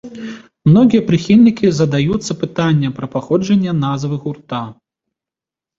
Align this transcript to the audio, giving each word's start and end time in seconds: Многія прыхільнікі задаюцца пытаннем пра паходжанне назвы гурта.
Многія 0.69 1.01
прыхільнікі 1.09 1.65
задаюцца 1.81 2.31
пытаннем 2.45 2.91
пра 2.99 3.07
паходжанне 3.13 3.71
назвы 3.87 4.15
гурта. 4.27 4.65